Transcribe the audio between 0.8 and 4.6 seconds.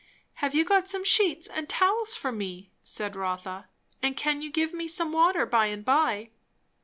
some sheets and towels for me?" said Rotha. "And can you